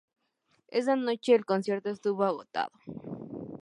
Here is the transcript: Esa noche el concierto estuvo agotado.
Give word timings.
Esa 0.71 0.95
noche 0.95 1.35
el 1.35 1.45
concierto 1.45 1.91
estuvo 1.91 2.23
agotado. 2.23 2.71